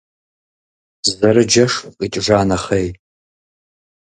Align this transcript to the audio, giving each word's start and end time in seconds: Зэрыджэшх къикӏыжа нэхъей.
Зэрыджэшх 1.15 1.75
къикӏыжа 1.97 2.37
нэхъей. 2.49 2.87